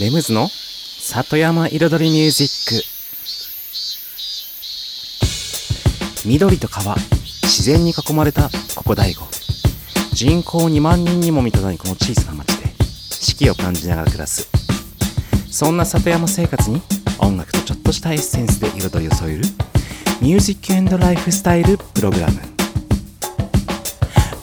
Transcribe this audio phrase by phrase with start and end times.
[0.00, 2.68] レムズの里山彩りミュージッ
[6.22, 6.28] ク。
[6.28, 6.94] 緑と川
[7.42, 9.26] 自然に囲まれたここ大悟。
[10.12, 12.68] 人口2万人にも満たないこの小さな町で
[13.10, 14.48] 四季を感じながら暮らす。
[15.50, 16.80] そんな里山生活に
[17.18, 19.42] 音楽とちょっとしたエッセンスで彩りを添える
[20.22, 22.57] ミュージックライフスタイルプログラム。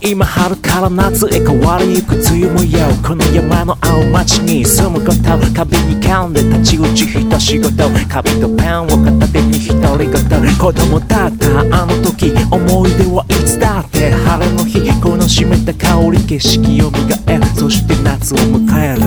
[0.08, 5.24] 今春から夏へ変わりゆく梅雨もよこの山の青町に住むこと
[5.56, 14.76] 壁に噛んで立ち打ち一仕事紙とペンを片手に独り言子供だったあの時思い出はいつだって晴れの日。
[15.02, 19.02] この湿った香り景色を磨えそして夏を迎える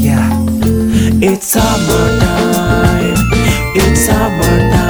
[0.00, 0.18] Yeah
[1.20, 3.14] It's summer time
[3.76, 4.81] It's summertime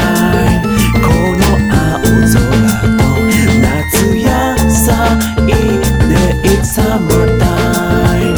[6.52, 8.36] It's summer time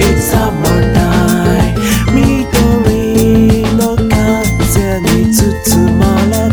[0.00, 1.78] It's summer time
[2.12, 6.50] 緑の風に包まれ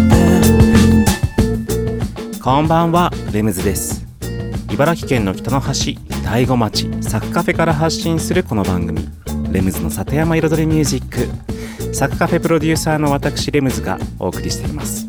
[2.36, 2.40] て。
[2.40, 4.06] こんばんはレムズです。
[4.72, 9.10] 茨城県の北の端大子町サクカフェから発信するこの番組。
[9.52, 11.96] レムズの里山彩りミュージック。
[11.96, 15.08] サクカフェプロデューサーの私レムズがお送りしています。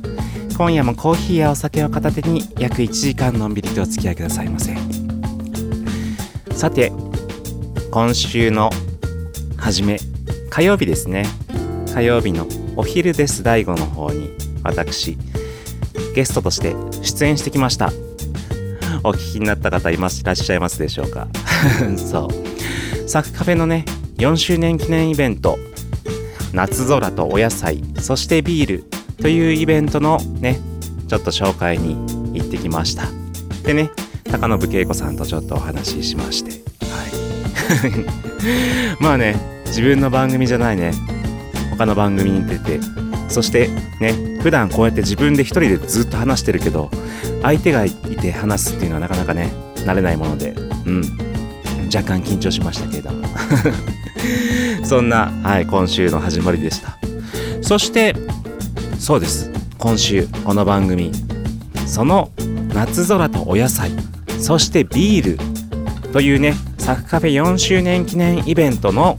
[0.56, 4.72] 今夜もコーヒーやお酒を片手に約1時間のんびりとお付き合いくださいませ。
[6.63, 6.93] さて
[7.91, 8.71] 今週の
[9.57, 9.99] 初め
[10.49, 11.25] 火曜日ですね。
[11.93, 12.47] 火曜日の
[12.77, 13.43] お昼です。
[13.43, 14.31] 大悟の方に
[14.63, 15.19] 私
[16.15, 17.87] ゲストとして出演してきました。
[19.03, 21.27] お聞きになった方いますいらっしゃいますでしょうか？
[21.99, 23.09] そう。
[23.09, 23.85] サクカフェのね
[24.19, 25.59] 4周年記念イベント
[26.53, 28.85] 夏空とお野菜そしてビール
[29.21, 30.61] というイベントのね
[31.09, 31.97] ちょっと紹介に
[32.35, 33.09] 行ってきました。
[33.65, 33.91] でね
[34.33, 36.52] 高信恵子さんとちょっとお話ししまして。
[36.86, 37.06] は
[37.86, 37.92] い。
[38.98, 40.92] まあね自分の番組じゃないね。
[41.70, 42.80] 他の番組に出て。
[43.28, 43.69] そして
[44.00, 46.91] ね普段こうやって自分で一人でずっと話してるけど
[47.42, 49.53] 相手がいて話すっていうのはなかなかね
[49.84, 50.54] 慣れないもので。
[50.87, 51.03] うん。
[51.94, 53.28] 若干緊張しましたけれども。
[54.82, 56.97] そんな、はい、今週の始まりでした。
[57.60, 58.16] そして
[58.98, 59.50] そうです。
[59.76, 61.12] 今週この番組。
[61.87, 62.31] その
[62.72, 63.91] 夏空とお野菜。
[64.42, 65.36] そしてビー
[66.03, 69.19] ルというねサクカフェ4周年記念イベントの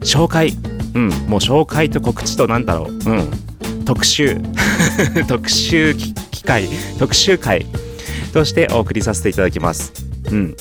[0.00, 0.52] 紹介。
[0.94, 2.90] うんもう紹介と告知となんだろう。
[2.90, 3.84] うん。
[3.84, 4.40] 特集。
[5.28, 5.94] 特集
[6.30, 6.68] 機会。
[6.98, 7.66] 特集会。
[8.32, 9.92] としてお送りさせていただきます。
[10.30, 10.56] うん。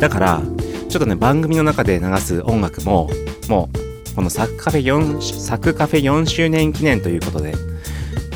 [0.00, 0.42] だから
[0.88, 3.10] ちょっとね番組の中で流す音楽も
[3.48, 7.54] もうこのサクカフェ4サクカフェ4周年記念ということで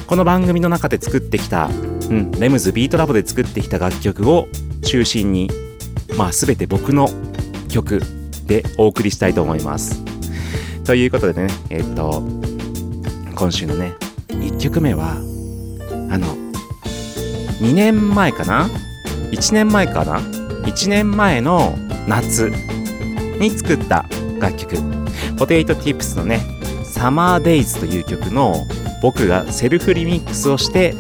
[0.07, 1.71] この番組の中で作ってきた、
[2.13, 4.47] うん、レムズビートラボで作ってきた楽曲を
[4.85, 5.51] 中心に
[6.19, 7.09] まあ全て僕の
[7.71, 8.03] 曲
[8.45, 10.05] でお送りしたいと思います。
[10.85, 12.23] ということでねえっと
[13.35, 13.95] 今週のね
[14.29, 15.13] 1曲目は
[16.11, 16.27] あの
[17.63, 18.69] 2年前かな
[19.31, 21.75] ？1年前かな？1年前の
[22.07, 22.53] 夏
[23.41, 24.05] に作った
[24.39, 24.77] 楽曲。
[25.39, 26.43] ポテイトティップスのね
[26.85, 28.55] 「サマーデイズという曲の
[29.01, 30.95] 僕がセルフリミックスをして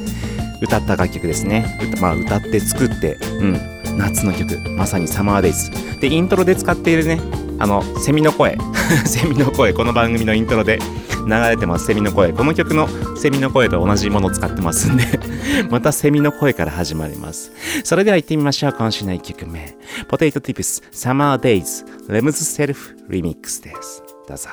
[0.62, 1.78] 歌った楽曲ですね。
[1.82, 3.98] 歌,、まあ、歌って作ってうん。
[3.98, 4.58] 夏の曲。
[4.70, 7.20] まさにサマーデイズでイントロで使っているね
[7.58, 8.56] あのセミの声。
[9.04, 9.72] セミの声。
[9.72, 10.78] この番組のイントロで
[11.26, 11.86] 流れてます。
[11.86, 12.32] セミの声。
[12.32, 15.04] この曲のセミの声と同じものを使ってますんで。
[15.70, 17.52] またセミの声から始まります。
[17.84, 18.74] それでは行ってみましょう。
[18.76, 19.76] 今週の1曲目。
[20.08, 24.02] ポテイトティプスサマーデイズレムズセルフリミックスです。
[24.28, 24.48] どうぞ。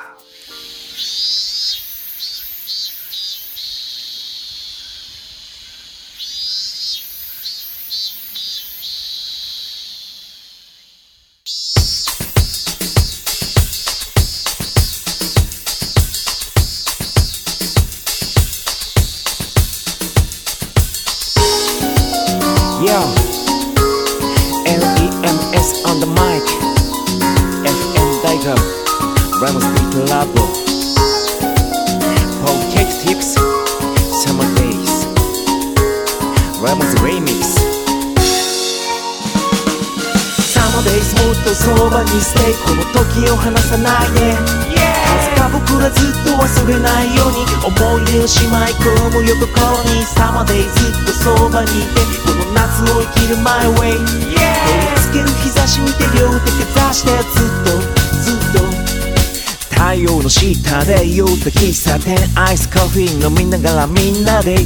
[60.80, 64.58] の下で酔った喫茶店アイスコーヒー飲みながらみんなで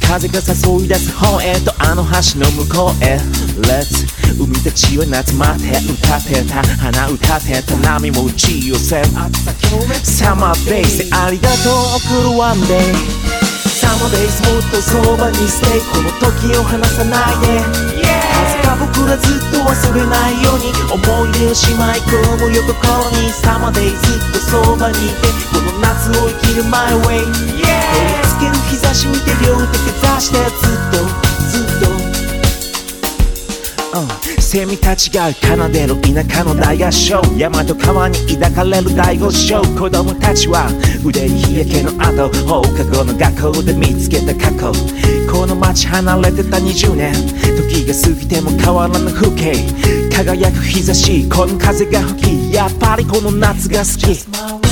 [0.00, 3.18] 風が誘い出す方へとあの橋の向こうへ。
[3.62, 4.06] Let's
[4.38, 6.62] 海たちは夏待って歌ってた。
[6.62, 7.76] 花歌ってた。
[7.76, 9.06] 波も打ち寄せる。
[10.04, 13.25] サマーデイズでありがとう送るワンデイ
[13.86, 17.62] サマーデイズもっとそばにステイこの時を離さないで。
[18.34, 27.62] 風が僕らずっと忘れないように思い出をしまい込む横心にサマデイずっとそばにいてこの夏を生きる My way 照り
[28.26, 30.98] つける日差し見て両手かざしてずっと
[31.46, 31.78] ずっ
[34.20, 34.25] と。
[34.46, 37.20] セミたちが奏でる田舎の大合唱。
[37.36, 39.60] 山と川に抱かれる大合唱。
[39.60, 40.68] 子供たちは
[41.04, 44.72] 腕に日焼けの後放課後の学校で見つけた過去。
[45.28, 47.12] この街離れてた20年。
[47.56, 49.52] 時が過ぎても変わらぬ風景。
[50.14, 51.28] 輝く日差し。
[51.28, 52.52] この風が吹き。
[52.54, 54.65] やっぱりこの夏が好き。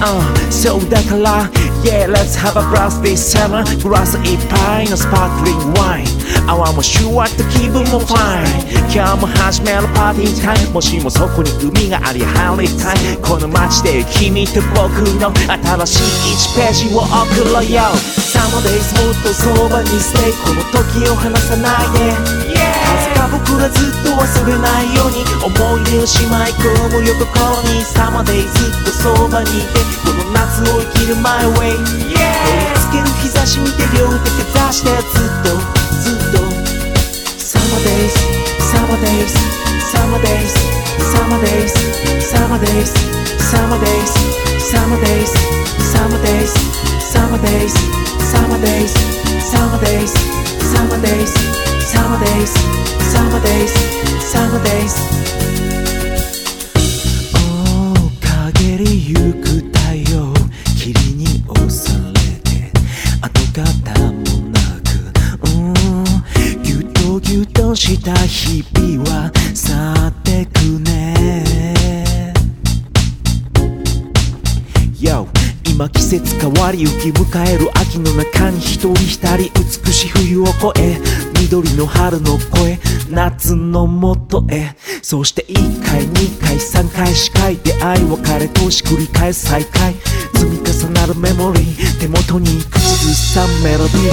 [0.00, 1.50] Uh, そうだから
[1.82, 3.62] Yeah, let's have a blast this summer.
[3.82, 6.06] グラスいっぱいのスパークリングワイン
[6.48, 17.82] 泡もシュワッと気分もファイン今日も始めるパーティータイムもしもそこに海があり入りたいこの街で君と僕の新しい1ページを送ろうよ
[18.18, 22.87] Summer days もっとそばにステイこの時を離さないで Yeah!
[22.88, 32.16] いつか僕らずっと忘れないように思い出をしまい込むよところにサマデイずっとそばにいてこの夏を生きる My way 照り
[32.78, 35.56] つける日差し見て両手で出してずっと
[36.00, 36.68] ずっと
[37.98, 38.16] イズ
[38.58, 39.36] サマデイズ
[39.90, 40.56] サマデイズ
[41.10, 41.74] サマデイズ
[42.22, 42.94] サマデイズ
[43.42, 44.14] サマデイズ
[44.60, 45.34] サマデイズ
[45.82, 46.54] サマデイズ
[47.00, 47.74] サマデイズ
[48.20, 48.94] サマデイズ
[49.40, 50.14] サマデイズ
[50.64, 51.67] サマデイズ
[51.98, 52.52] Summer days
[53.12, 53.72] Summer days
[54.30, 54.94] Summer days Summer days
[57.34, 57.98] お
[58.54, 60.32] 陰りゆく太陽
[60.78, 62.70] 霧に押されて
[63.20, 63.64] 跡形
[64.00, 64.14] も
[64.50, 64.88] なく
[65.42, 69.97] うんぎゅっとぎゅっとした日々はさ
[76.08, 79.52] 節変わりゆき迎える秋の中に一人一人
[79.84, 80.98] 美しい冬を越え
[81.38, 82.78] 緑の春の声
[83.10, 84.74] 夏のもとへ。
[85.02, 89.94] そして1回2回3回4回出会い別れとし繰り返す再会。
[90.34, 94.12] 積み重なるメモリー手元に口ずさむメロディー。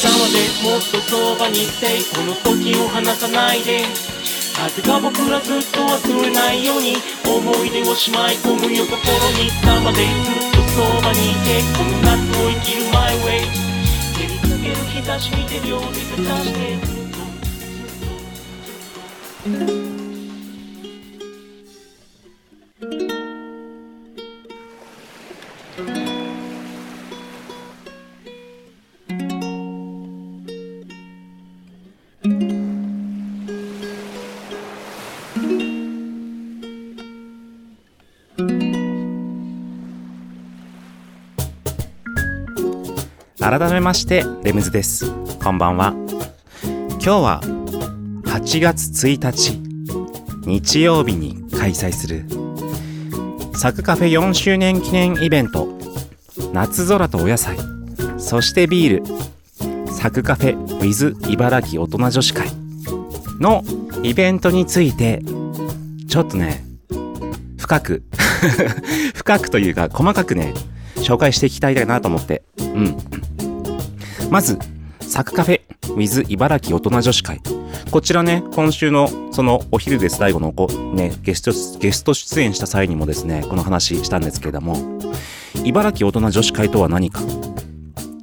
[0.00, 3.84] サマでもっとそばにいてこの時を離さないで。
[4.56, 6.96] 風が僕らずっと忘れないように
[7.26, 8.96] 思い出をしまい込むよ心
[9.44, 9.50] に。
[9.62, 12.12] サマでずっとそばにいてこの夏
[12.44, 13.48] を生きる My way
[14.12, 16.76] 照りつける日差し見て両手かざして。
[19.48, 19.95] ずっと
[43.48, 45.08] 改めましてレムズです。
[45.36, 45.94] こんばんは。
[46.64, 47.40] 今日は
[48.24, 49.60] 8月1日
[50.44, 52.24] 日曜日に開催する
[53.54, 55.68] サクカフェ4周年記念イベント
[56.52, 57.56] 夏空とお野菜
[58.18, 59.06] そしてビー
[59.86, 62.48] ルサクカフェ with 茨城大人女子会
[63.38, 63.62] の
[64.02, 65.22] イベントについて
[66.08, 66.64] ちょっとね
[67.58, 68.02] 深く
[69.14, 70.52] 深くというか細かくね
[70.96, 72.42] 紹介していきたいなと思って。
[72.58, 72.96] うん。
[74.30, 74.58] まず、
[75.00, 75.60] サクカフェ
[75.96, 77.40] with 茨城大人女子会。
[77.90, 84.76] こちらね、今週のそのお昼です最後のこね、ゲスト、ゲスト出演した際にもですね、この話したんですけれども、
[85.64, 87.20] 茨城大人女子会とは何か。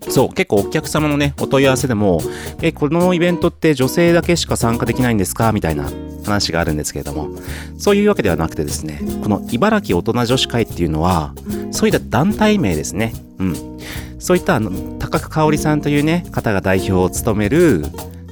[0.09, 2.21] そう、結構お客様のね、お問い合わせでも、
[2.61, 5.53] え、このイベントって女性だけしか参加できないんですか？
[5.53, 5.89] みたいな
[6.25, 7.29] 話があるんですけれども、
[7.77, 11.33] そういうわけではなくてですね、この茨城大人女子会っていうのは、
[11.71, 13.13] そういった団体名ですね。
[13.39, 13.79] うん。
[14.23, 17.83] そういったあの高久香織さんというね方が代表を務める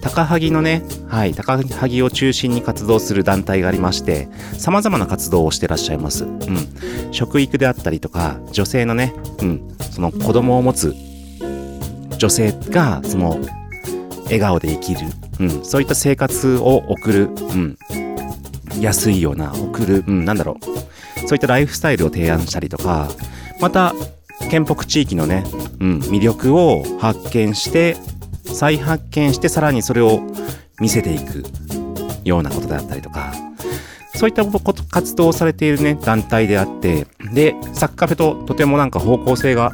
[0.01, 6.23] 高萩のね、はい、高萩を中心に活動する団体がありまして、様々な活動をしてらっしゃいます。
[6.23, 7.11] うん。
[7.11, 10.95] 食育であったりとか、女性のね、うん、その子供を持つ
[12.17, 13.39] 女性が、その、
[14.23, 15.01] 笑顔で生きる、
[15.39, 17.77] うん、そういった生活を送る、うん、
[18.79, 23.07] 安いような、送る、うん、なんだろう、そういったライフスタイルを提案したりとか、
[23.59, 23.93] また、
[24.51, 25.45] 県北地域のね、
[25.79, 27.95] うん、魅力を発見して、
[28.43, 30.19] 再発見して、さらにそれを
[30.81, 31.45] 見せていく
[32.25, 33.31] ようなことであったりとか、
[34.13, 39.71] そういったこと活動をされているね、団体であって、で、サッカフェととてもなんか方向性が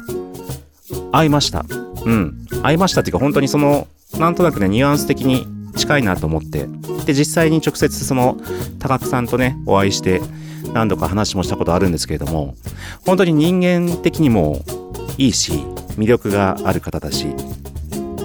[1.10, 1.66] 合いました。
[2.04, 2.46] うん。
[2.62, 5.44] 合いましたっていうか本当にその、なんとなくね、ニュアンス的に
[5.76, 6.68] 近いなと思って。
[7.04, 8.38] で、実際に直接その、
[8.78, 10.22] 高久さんとね、お会いして、
[10.72, 12.54] 何度か話もしたことあるんですけれども、
[13.04, 14.64] 本当に人間的にも
[15.16, 15.52] いいし、
[15.96, 17.26] 魅力がある方だし、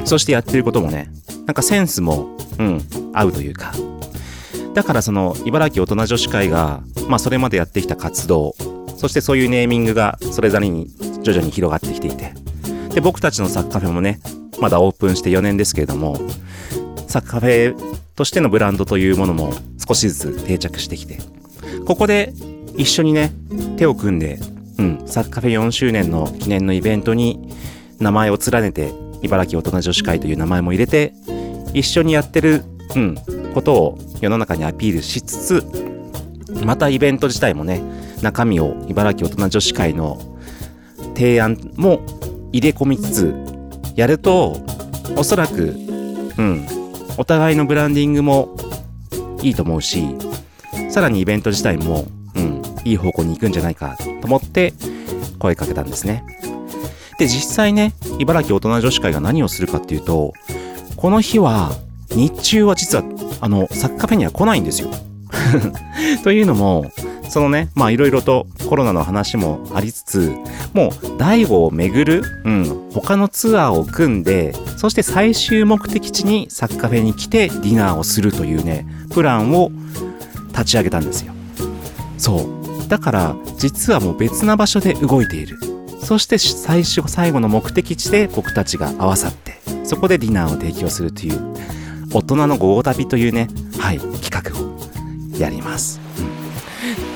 [0.06, 1.10] そしてやってることもね、
[1.46, 2.82] なんかセンスも、うん、
[3.13, 3.74] 合うというか。
[4.74, 8.56] だからその、茨城大人女子会が、まあそれまでやってきた活動、
[8.98, 10.90] そしてそういうネーミングがそれぞれに
[11.22, 12.34] 徐々に広がってきていて。
[12.94, 14.20] で、僕たちのサッカーフェもね、
[14.60, 16.18] まだオープンして4年ですけれども、
[17.08, 19.54] サッカーフェとしてのブランドというものも
[19.88, 21.20] 少しずつ定着してきて、
[21.86, 22.34] ここで
[22.78, 23.32] 一緒にね、
[23.78, 24.40] 手を組んで、
[24.78, 27.50] うん、サッカーフェ4周年の記念のイベントに
[28.00, 31.13] 名前を連ねて、茨城大人女子会という名前も入れて、
[31.74, 32.63] 一緒にやってる、
[32.96, 33.18] うん、
[33.54, 37.82] ことを世の中にアピールしつつ、またイベント自体もね、
[38.22, 40.20] 中身を茨城大人女子会の
[41.16, 42.02] 提案も
[42.52, 43.36] 入れ込みつつ
[43.96, 44.62] やると、
[45.18, 45.75] おそらく、
[46.38, 46.66] うん、
[47.18, 48.56] お互いのブランディングも
[49.42, 50.16] いいと思うし、
[50.94, 54.76] さらにイベント自体も、うん、いい方向に行くんじゃないかと思って
[55.40, 56.24] 声かけたんですね。
[57.18, 60.34] で、実際ね、茨城大人女子会が何をするかっていうと、
[60.96, 61.72] この日は、
[62.12, 63.04] 日中は実は、
[63.42, 64.92] あの、サッカーフェには来ないんですよ。
[66.24, 66.92] というのも、
[67.28, 70.32] そのね、まあいろいろとコロナの話もありつつ、
[70.74, 79.72] もう大悟を巡る、うん、他のツアーを組んで、そして最終目的地にサッカーフェに来てディナーをするというね、プランを
[80.53, 81.33] 立ち上げたんですよ。
[82.17, 82.48] そ
[82.86, 82.88] う。
[82.88, 85.57] だから、実はもう別な場所で動いている。
[86.03, 91.39] そして最初、最後の目的地で僕たちが合わさって、そこでディナーを提供するという、
[92.13, 93.48] 大人の午後旅というね、
[93.79, 94.77] はい、企画を
[95.38, 96.00] やります。
[96.17, 96.43] うん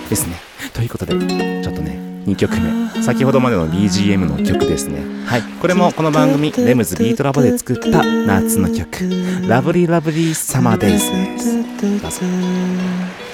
[0.10, 0.36] ですね。
[0.74, 3.04] ということで、ちょっとね、2曲目。
[3.04, 5.02] 先ほどまでの BGM の曲ですね。
[5.26, 5.44] はい。
[5.62, 9.10] これもこの番組、レムズビートラボで作った夏の曲、
[9.48, 11.54] ラブリーラブリーサマーデイズです。
[12.02, 13.27] どうぞ。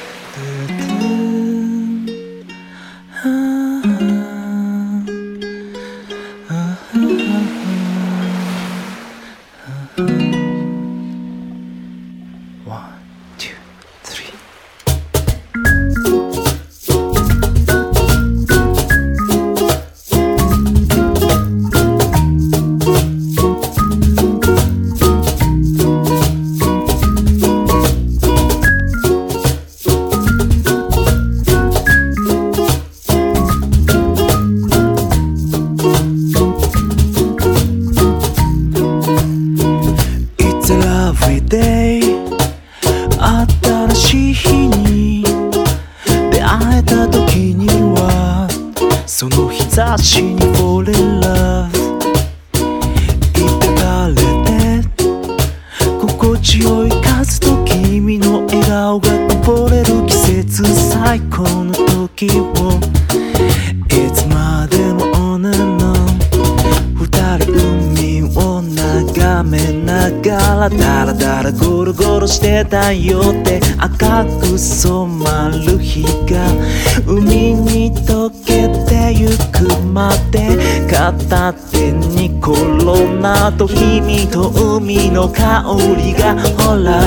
[3.25, 3.50] 아.
[85.96, 87.02] りがほら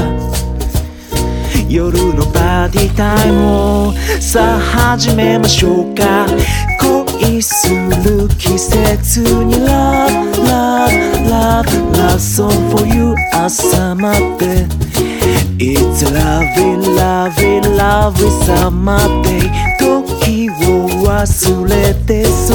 [1.69, 4.59] 夜のパーティータイムをさあ
[4.95, 6.27] 始めましょうか
[7.21, 10.91] 恋する季節に Love, love,
[11.29, 14.67] love, love song for you 朝まで
[15.59, 22.46] It's a lovely, lovely, lovely summer day 時を忘れて So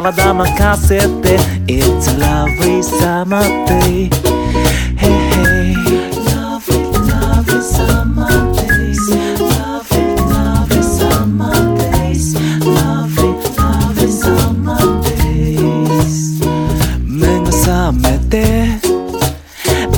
[0.00, 4.10] に体任せて It's a lovely summer day
[4.96, 5.74] Hey, hey
[6.34, 8.98] Lovely, lovely summer days
[9.38, 12.34] Lovely, lovely summer days
[12.64, 16.42] Lovely, lovely summer days
[17.04, 18.34] 目が覚めて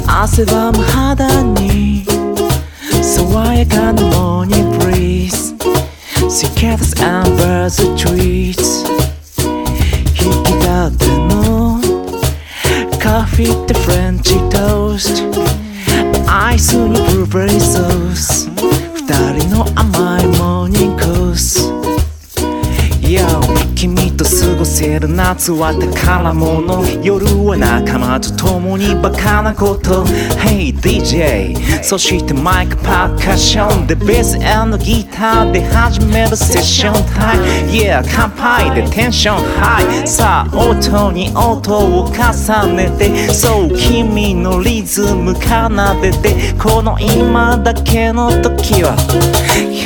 [0.07, 2.05] 汗ばむ肌に
[3.03, 5.57] 爽やかなモーニングブリーズ
[6.29, 7.97] Cicadas and birds and
[13.37, 14.37] カフェってフレンチ
[24.99, 26.85] る夏は宝物。
[27.03, 30.05] 夜は仲間と共にバカなこと。
[30.39, 34.39] Hey DJ そしてマイクパーカッションでベース
[34.85, 43.29] ギターで始めるセッションタイム Yeah 乾杯でテンションハイさあ音に音を重ねて。
[43.33, 45.41] そう君のリズム奏
[46.01, 46.55] でて。
[46.63, 48.97] この今だけの時は。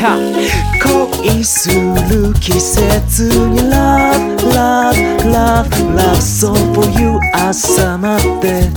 [0.00, 4.96] 恋する季節に Love, love,
[5.30, 8.70] love, love So for you 朝まで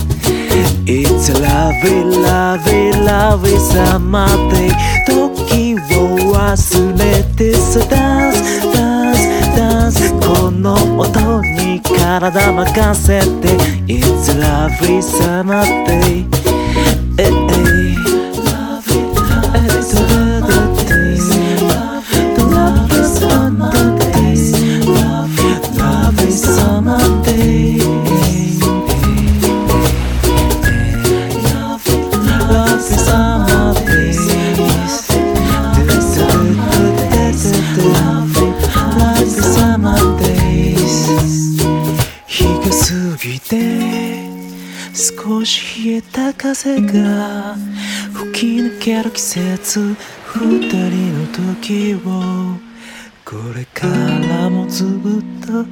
[0.84, 4.70] It's a lovely, lovely, lovely summer day
[5.06, 8.42] 時を忘れてさ Dance,
[8.74, 9.24] dance,
[9.56, 14.34] dance この音に体任せて It's a
[14.68, 16.33] lovely summer day
[46.74, 47.54] 風が
[48.12, 52.00] 吹き抜ける季節二人の時を
[53.24, 55.64] これからもずっと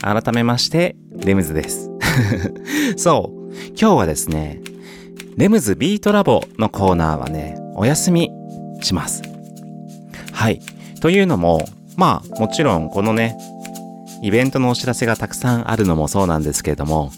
[0.00, 1.90] 改めまして、レムズです。
[2.96, 4.60] そう、今日はですね、
[5.36, 8.30] レムズビートラボのコーナーはね、お休み
[8.82, 9.22] します。
[10.32, 10.60] はい。
[11.00, 13.36] というのも、まあ、もちろんこのね、
[14.22, 17.10] イベントのお知らせがたくさんあるのもそうなんですけれども、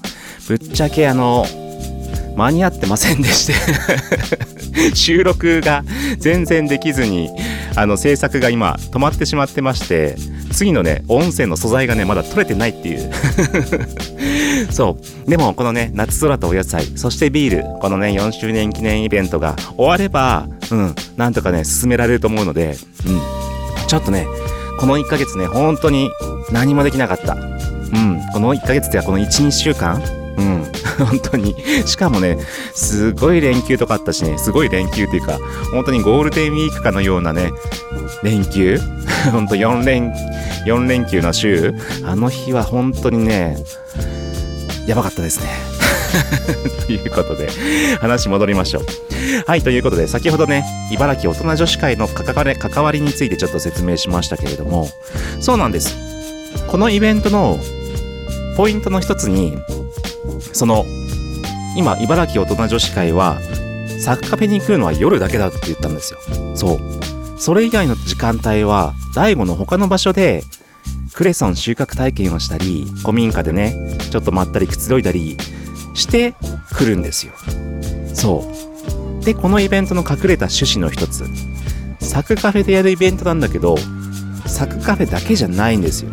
[0.46, 1.44] ぶっちゃけあの、
[2.36, 3.54] 間に合ってませんでして、
[4.94, 5.84] 収録が
[6.18, 7.30] 全然できずに、
[7.74, 10.16] あの制作が今止まってしまってまして、
[10.52, 13.10] 次のね、音声の素材がね、まだ取れてないっていう。
[14.70, 15.30] そう。
[15.30, 23.20] でも、このね、夏空とお野菜、そしてビール、このね、4周年記念イベントが終われば、うん、なんとかね、進められると思うので、うん。
[23.86, 24.26] ちょっとね、
[24.78, 26.10] この1ヶ月ね、本当に
[26.50, 27.34] 何もできなかった。
[27.34, 28.20] うん。
[28.32, 30.00] この1ヶ月っていうか、この1、2週間？
[30.38, 30.64] うん。
[31.04, 31.56] 本当に。
[31.84, 32.38] しかもね、
[32.74, 35.38] すごい連休とかあったしね、すごい連休っていうか、
[35.72, 37.52] 本当にゴールデンウィークかのようなね、
[38.22, 38.78] 連休？
[39.32, 40.12] 本当4連、
[40.66, 41.74] 4連休の週？
[42.04, 43.56] あの日は本当にね、
[44.86, 45.46] やばかったですね。
[46.86, 47.48] ということで、
[48.00, 48.86] 話戻りましょう。
[49.46, 54.88] はい、ということで、先ほどね、茨城大人女子会の関わり関わりについてちょっと説明しましたけれども、
[55.40, 55.96] そうなんです。
[56.68, 57.58] このイベントの
[58.56, 59.56] ポイントの一つに、
[60.52, 60.84] その、
[61.76, 63.38] 今、茨城大人女子会は、
[64.00, 66.20] サッカフェに来るのは夜だけだって言ったんですよ。
[66.54, 66.80] そう。
[67.38, 70.44] それ以外の時間帯は、大悟の他の場所で、
[71.14, 73.74] クレソン収穫体験をしたり、古民家でね、
[74.10, 75.36] ちょっとまったりくつろいだり
[75.94, 76.34] して
[76.72, 77.32] 来るんですよ。
[78.14, 78.67] そう。
[79.28, 81.26] で、このイベントの隠れた趣旨の一つ、
[82.00, 83.76] サクカフェでやるイベントなんだけど、
[84.46, 86.12] サクカフェだけじゃないんですよ。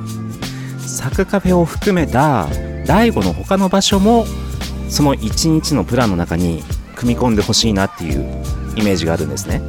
[0.86, 2.49] サクカフェを含めた、
[2.86, 4.25] 大悟の他の場所も、
[4.89, 6.62] その一日のプランの中に
[6.97, 8.25] 組み込んでほしいなっていう
[8.75, 9.62] イメージがあるんですね。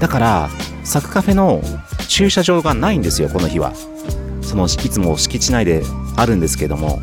[0.00, 0.50] だから、
[0.84, 1.62] サクカフェの
[2.08, 3.74] 駐車場がないんですよ、この日は。
[4.40, 5.82] そのいつも敷地内で
[6.16, 7.02] あるんですけども、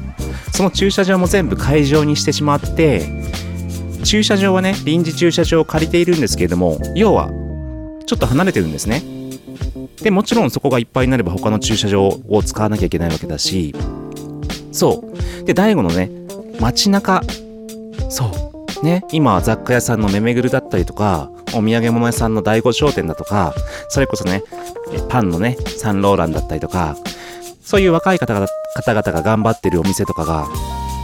[0.51, 3.21] その駐車場も全部会場にしてしまって、
[4.03, 7.29] 駐車場はね、臨時駐車場を借りているんですけれども、要は、
[8.05, 9.01] ちょっと離れてるんですね。
[10.01, 13.73] で、もちろんそこがいっぱいになれば他の駐車場を使わなきゃいけないわけだし、
[14.71, 15.03] そ
[15.41, 15.45] う。
[15.45, 16.09] で、大悟のね、
[16.59, 17.21] 街中、
[18.09, 18.25] そ
[18.81, 18.85] う。
[18.85, 23.53] ね、今は、雑貨屋さんのめめぐるだったりとか、お土産物屋さんの第五商店だとか、
[23.87, 24.43] それこそね、
[25.07, 26.97] パンのね、サンローランだったりとか、
[27.63, 28.47] そういう若い方々
[29.03, 30.47] が頑張ってるお店とかが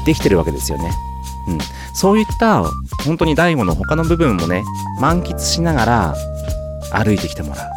[0.05, 0.91] できてるわけですよね。
[1.49, 1.57] うん。
[1.93, 2.63] そういった、
[3.05, 4.63] 本当に大悟の他の部分もね、
[4.99, 6.15] 満喫しながら
[6.91, 7.69] 歩いてきてもらう。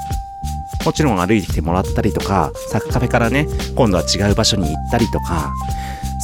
[0.85, 5.53] もちろん歩いてきてもらったりとか、サッカフェからね、今度は違う場所に行ったりとか、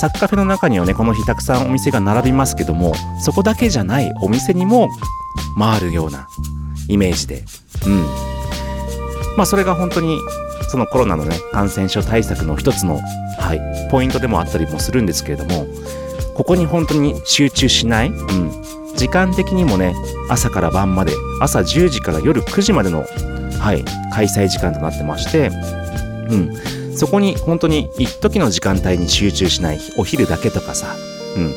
[0.00, 4.88] サッカフェの中にはね、この日たくさんお店が並びますけども、そこだけじゃないお店にも
[5.58, 6.28] 回るような
[6.88, 7.44] イメージで。
[7.86, 8.04] うん。
[9.36, 10.18] まあそれが本当に、
[10.70, 13.00] そのコロナのね、感染症対策の一つの、
[13.38, 15.66] はい、ポイントでもあったりもするんですけれども、
[16.38, 18.52] ここに本当に集中しない、うん。
[18.94, 19.92] 時間的にもね、
[20.30, 23.04] 朝から晩まで、朝10時から夜9時までの、
[23.58, 25.50] はい、開催時間となってまして、
[26.30, 26.96] うん。
[26.96, 30.94] そこに本当に一時の時間帯に集中しないお昼だけとかさ、
[31.36, 31.54] うん。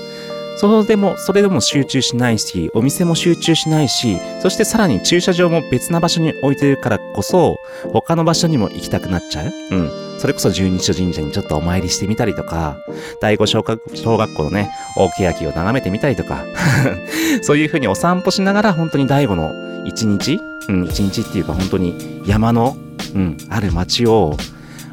[0.57, 7.59] それでも、それでも集中しないし、お店も集中しないし、そしてさらに駐車場も別な場所に置いてるからこそ、
[7.93, 10.10] 他の場所にも行きたくなっちゃううん。
[10.21, 12.77] それこそ十二所神社にちょっとお参りしてみたりとか、
[13.21, 16.45] 第五小学小学校のね、大欅を眺めてみたりとか、
[17.41, 19.51] そういう風にお散歩しながら本当に第五の
[19.83, 22.77] 一日うん、一日っていうか本当に山の、
[23.15, 24.37] うん、ある街を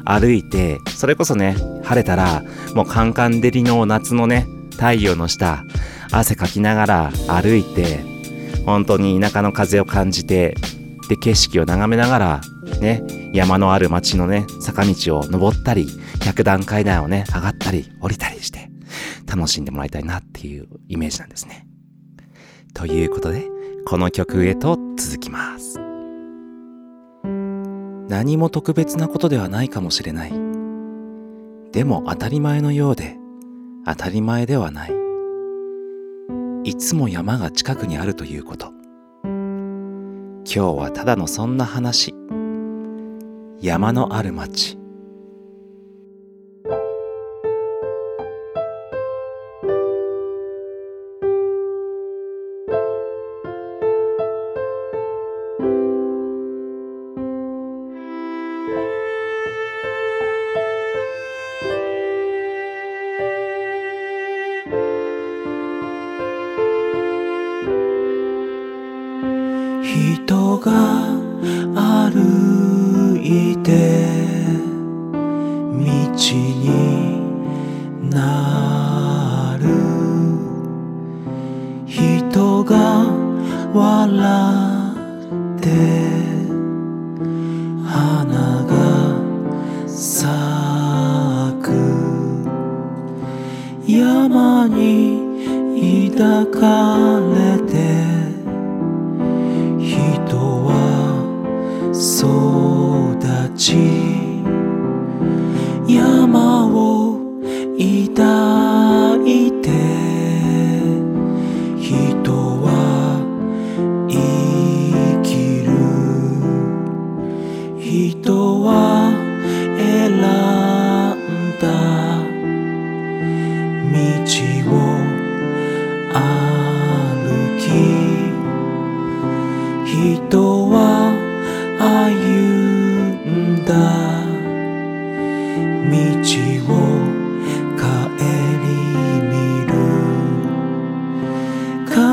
[0.03, 2.41] 歩いて、それこそね、晴れたら、
[2.73, 5.63] もうカンカン照りの夏のね、太陽の下、
[6.11, 8.03] 汗かきながら歩いて、
[8.65, 10.55] 本当に田舎の風を感じて、
[11.07, 12.41] で、景色を眺めながら、
[12.79, 13.03] ね、
[13.33, 15.87] 山のある街のね、坂道を登ったり、
[16.19, 18.69] 100段階段をね、上がったり、降りたりして、
[19.27, 21.67] 楽しんでもらいたいなっていうイメージなんですね。
[22.73, 23.47] ということで、
[23.85, 25.79] この曲へと続きます。
[28.09, 30.31] 何も特別なことではないかもしれない。
[31.71, 33.17] でも当たり前のようで、
[33.85, 34.93] 当たり前ではない。
[36.63, 38.73] いつも山が近くにあるということ。
[39.23, 39.33] 今
[40.45, 42.13] 日はただのそんな話。
[43.61, 44.78] 山のある町。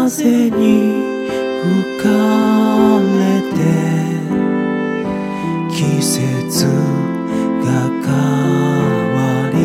[0.04, 0.61] 風に
[1.62, 2.06] 吹か
[3.00, 3.56] れて
[5.70, 6.66] 季節
[7.64, 7.66] が
[8.04, 8.09] 変
[9.16, 9.18] わ
[9.54, 9.56] り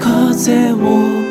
[0.00, 1.21] 風を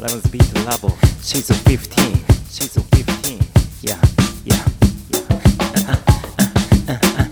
[0.00, 0.96] Lemons beat level.
[1.22, 2.24] She's a 15.
[2.48, 3.40] She's a 15.
[3.82, 4.00] Yeah,
[4.44, 4.64] yeah.
[5.74, 5.96] Uh-huh,
[6.88, 7.26] uh-huh,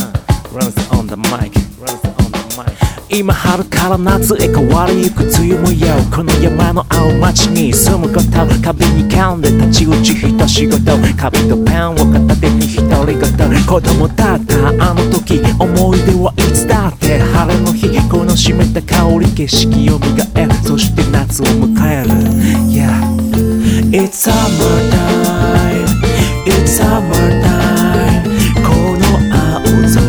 [0.00, 2.13] uh-huh, Runs on the mic.
[3.16, 8.24] 今春から夏へ変わりゆく梅雨模様この山の青町に住むこと
[8.60, 13.22] 壁に噛んで立ち打ち一仕事紙とペンを片手に独り言
[13.66, 14.68] 子供だった。
[14.68, 18.82] あの時思い出はいつだって晴れの日この湿った。
[18.82, 22.10] 香り景色を磨えるそして夏を迎える。
[22.68, 22.90] Yeah
[23.92, 25.86] It's summertime
[26.44, 28.24] It's summertime
[28.60, 30.02] この青空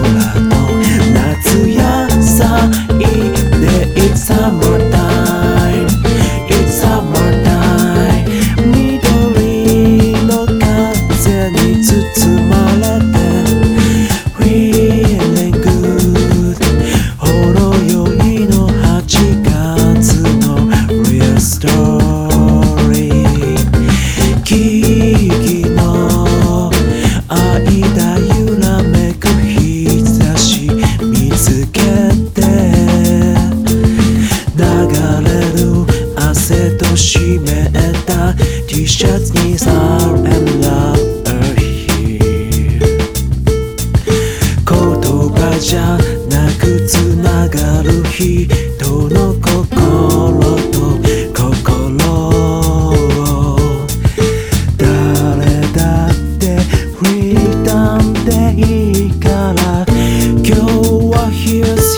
[0.50, 0.56] と
[1.14, 2.85] 夏野菜
[4.16, 4.95] xa một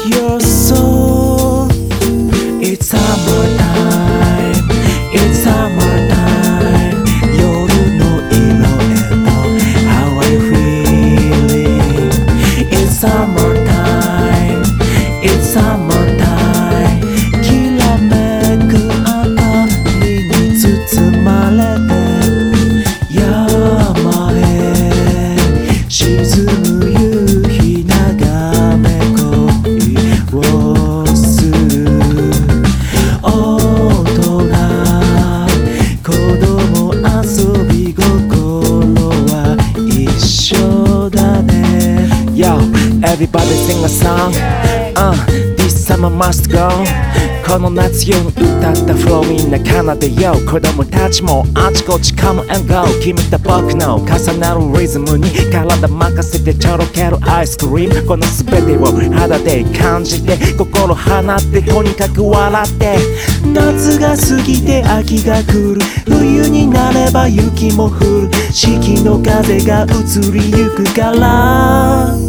[0.10, 0.37] your
[49.88, 62.98] 奏でよう子供たちもあちこち Come and go 君と僕の重なるリズムに体任せてちょろけるアイスクリームこの全てを肌で感じて心放ってとにかく笑って
[63.54, 72.14] 夏が過ぎて秋が来る冬になれば雪も降る四季の風が移りゆくから「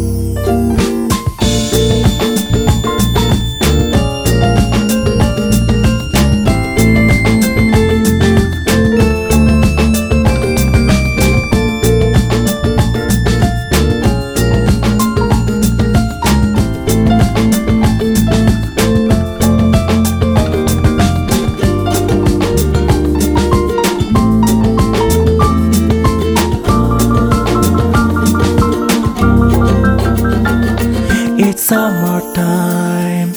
[31.69, 33.31] summertime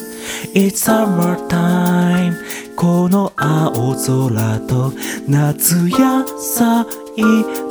[0.54, 2.34] It's summertime
[2.74, 4.90] この青空と
[5.28, 6.86] 夏野菜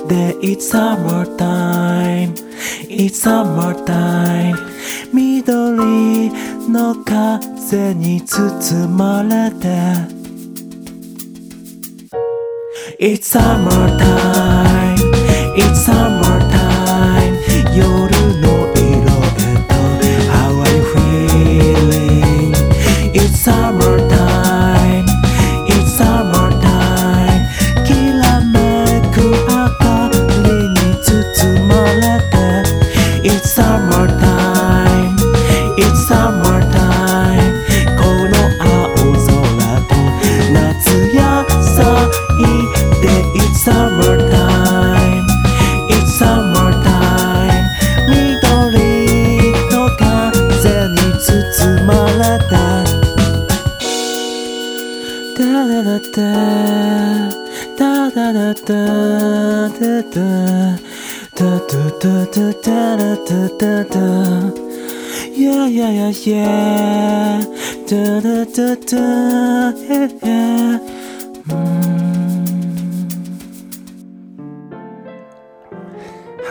[0.07, 2.35] で It's summertime
[2.87, 4.55] It's summertime
[5.11, 6.29] 緑
[6.69, 9.67] の風に包まれて
[12.99, 14.95] It's summertime
[15.57, 16.30] It's summertime
[56.13, 57.29] ダ
[57.77, 60.27] ダダダダダダダ
[61.35, 64.61] ダダダダダダダダダ
[65.33, 67.41] Yeah, yeah, yeah, yeah.
[67.87, 68.97] Da da da da,
[69.73, 70.79] yeah, yeah.
[71.47, 71.81] Mm.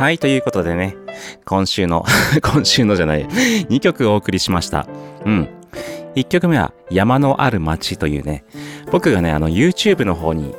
[0.01, 0.97] はい、ということでね、
[1.45, 2.07] 今週の、
[2.43, 4.87] 今週のじゃない、2曲お送りしました。
[5.27, 5.60] うん。
[6.15, 8.45] 1曲目は、山のある街というね、
[8.91, 10.55] 僕がね、あの、YouTube の方に、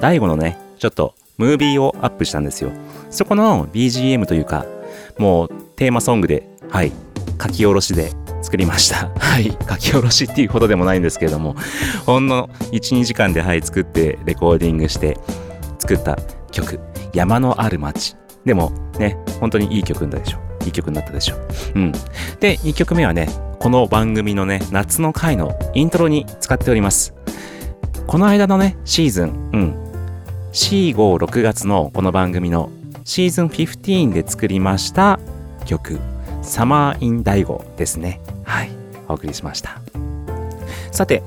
[0.00, 2.70] 大悟のね、ちょっと、ムービーをアップしたんですよ。
[3.10, 4.66] そこの BGM というか、
[5.18, 6.92] もう、テーマソングで、はい、
[7.42, 9.10] 書き下ろしで作りました。
[9.18, 9.56] はい。
[9.68, 11.56] 書き下ろしっていうほどでもないんですけれども、
[12.06, 15.18] ほんの1、2時間で、はい、作って、レコーディングして、
[15.78, 16.18] 作った
[16.50, 16.78] 曲、
[17.12, 18.16] 山のある街。
[18.44, 20.53] でも、ね、本当にいい曲なったでしょ。
[20.64, 21.36] いい曲になったでしょ。
[21.74, 21.92] うん。
[22.40, 27.14] で、2曲目はね、この番組のね、夏の回のイントロに使っております。
[28.06, 29.84] この間のね、シーズン、うん。
[30.52, 32.70] 4、5、6月のこの番組の
[33.04, 35.18] シーズン15で作りました
[35.66, 35.98] 曲、
[36.42, 38.20] サマーインダイゴですね。
[38.44, 38.70] はい。
[39.08, 39.80] お送りしました。
[40.92, 41.22] さて、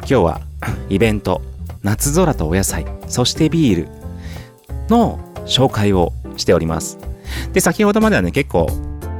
[0.00, 0.40] 今日は
[0.88, 1.42] イベント、
[1.82, 3.88] 夏空とお野菜、そしてビール
[4.88, 6.98] の紹介をしております。
[7.52, 8.66] で、先ほどまではね、結構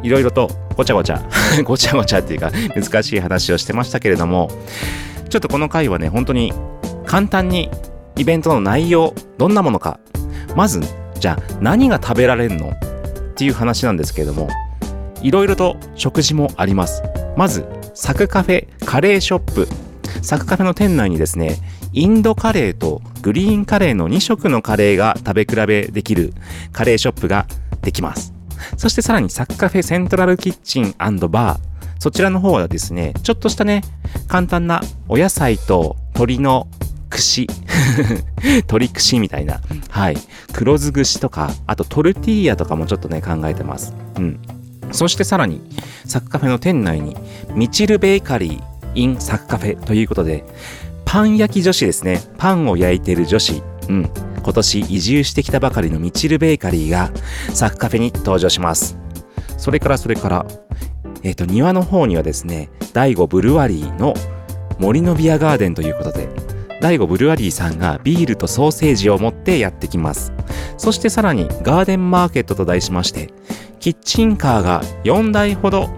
[0.03, 1.22] いろいろとごちゃごちゃ、
[1.64, 4.51] ごちゃごちゃっていうか難しい話をしてましたけれども、
[5.29, 6.53] ちょっとこの回はね、本当に
[7.07, 7.70] 簡単に
[8.16, 9.98] イベントの内容、どんなものか、
[10.57, 10.81] まず、
[11.18, 12.70] じゃあ何が食べられるの？
[12.70, 14.48] っていう話なんですけれども、
[15.22, 17.03] いろいろと食事もあります。
[17.37, 19.68] まず、サクカフェカレーショップ。
[20.20, 21.57] サクカフェの店内にですね、
[21.92, 26.33] インドカレーとグリーンカレーの2色のカレーが食べ比べできる
[26.72, 27.46] カレーショップが
[27.83, 28.33] できます。
[28.77, 31.59] そしてさらにサクカフェセントラルキッチンバー。
[31.99, 33.83] そちらの方はですね、ちょっとしたね、
[34.27, 36.66] 簡単なお野菜と鶏の
[37.11, 37.47] 串。
[38.42, 39.61] 鶏串みたいな。
[39.88, 40.16] はい。
[40.53, 43.95] 黒酢串とか、あとトルティーヤとかもちょっとね、考えてます。
[44.16, 44.40] うん。
[44.90, 45.61] そしてさらに、
[46.07, 47.16] サクカフェの店内に、
[47.55, 48.62] ミチルベーカリー
[48.95, 50.45] in サクカフェということで、
[51.05, 52.23] パン焼き女子ですね。
[52.38, 53.62] パンを焼いている女子。
[53.88, 54.11] うん。
[54.42, 57.11] 今年移住してきたばかりのミチルベーカリーが、
[57.53, 58.99] サクカフェに登場します。
[59.57, 60.47] それからそれから、
[61.23, 64.14] えっ、と、庭の方にはですね、第5ブルワリーの
[64.79, 66.29] 森のビアガーデンということで、
[66.81, 70.33] 第5ブルワリーさんがビールとソーセージを持ってやってきます。
[70.77, 73.33] そしてさらにガーデンマーケットと題しまして、
[73.79, 75.88] キッチンカーが4台ほど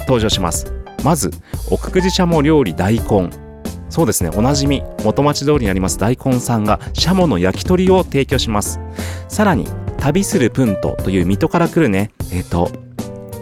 [0.00, 0.72] 登場します。
[1.04, 1.30] まず、
[1.70, 3.30] 奥久慈しゃも料理大根。
[3.92, 8.80] そうですね、おなじみ、元町通りにあります大根さんが、シャモの焼き鳥を提供します。
[9.28, 12.70] さらに、旅するプントという水戸から来るね、えっ、と、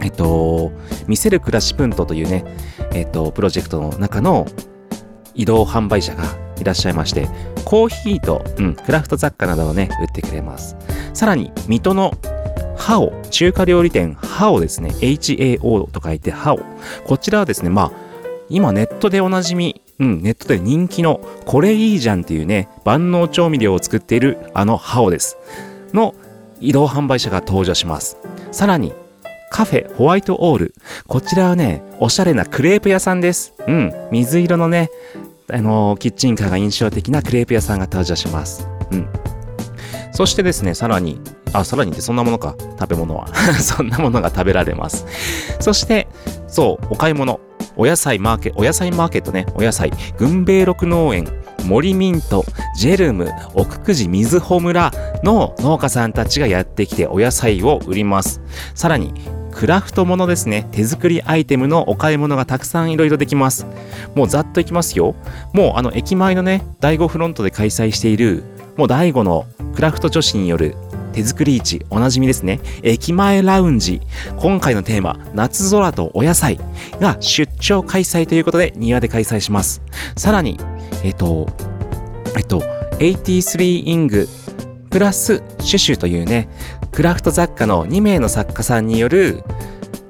[0.02, 0.72] えっ、と、
[1.06, 2.44] 見せる暮らしプントというね、
[2.92, 4.44] えっ、と、プロジェクトの中の
[5.36, 6.24] 移動販売者が
[6.60, 7.28] いらっしゃいまして、
[7.64, 10.76] コーヒーと、うん、クラフト雑貨などをね、売ってくれます。
[11.14, 12.12] さらに、水戸の
[12.76, 16.60] ハオ、中華料理店ハオですね、HAO と書いてハオ。
[17.06, 17.92] こちらはですね、まあ、
[18.48, 25.36] 今ネットでおなじみ、うん、ネットで人気のこれいいじゃんっていうね、万能調味料を作っているあのハオです。
[25.92, 26.14] の
[26.58, 28.16] 移動販売者が登場します。
[28.50, 28.94] さらに、
[29.50, 30.74] カフェホワイトオール。
[31.06, 33.52] こちらはね、おしゃれなクレープ屋さんです。
[33.66, 34.90] うん、水色のね、
[35.52, 38.66] あのーキッチンカーが印象的なクレープ屋さんが登場します。
[38.90, 39.08] うん。
[40.12, 41.20] そしてですね、さらに、
[41.52, 43.28] あ、さらにってそんなものか、食べ物は。
[43.60, 45.04] そんなものが食べられます。
[45.60, 46.08] そして、
[46.48, 47.40] そう、お買い物。
[47.80, 51.26] お野菜マーケ、お野菜マーケットね、お野菜、群米六農園、
[51.64, 52.44] 森ミント、
[52.76, 54.92] ジェルム、奥久慈水穂村
[55.24, 58.42] の農家さんたちがやってきてお野菜を売ります。
[58.74, 59.14] さらに、
[59.50, 63.66] クラフトものですね、手作りアイテムのお買い物がたくさんいろいろできます。
[64.14, 65.14] もうざっといきますよ。
[65.54, 68.44] もうあの駅前のね、第5フロントで開催している、
[68.76, 70.76] もう第5のクラフト女子による
[71.20, 72.60] 手作り市、おなじみですね。
[72.82, 74.00] 駅前ラウンジ。
[74.38, 76.58] 今回のテーマ、夏空とお野菜
[76.98, 79.82] が出張開催ということで庭で開催します。
[80.16, 80.58] さらに、
[81.04, 81.46] えっと、
[82.36, 82.60] えっと、
[82.98, 84.28] 83イング
[84.88, 86.48] プラスシュシュというね、
[86.90, 89.44] クラフト雑貨の2名の作家さんによる